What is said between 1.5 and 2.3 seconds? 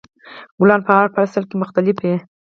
مختلف وي.